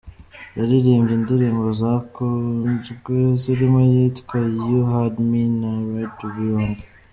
[0.57, 6.77] Yaririmbye indirimbo zakunzwe zirimo iyitwa “You Had Me” na “Right To Be Wrong”.